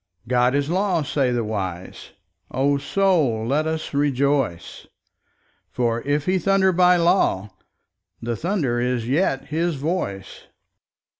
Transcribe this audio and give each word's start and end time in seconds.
God 0.27 0.55
is 0.55 0.67
law, 0.67 1.03
say 1.03 1.31
the 1.31 1.43
wise; 1.43 2.13
O 2.49 2.79
Soul, 2.79 3.41
and 3.41 3.49
let 3.49 3.67
us 3.67 3.93
rejoice, 3.93 4.87
For 5.69 6.01
if 6.01 6.25
He 6.25 6.39
thunder 6.39 6.71
by 6.71 6.95
law 6.95 7.51
the 8.19 8.35
thunder 8.35 8.79
is 8.79 9.07
yet 9.07 9.49
His 9.49 9.75
voice. 9.75 10.47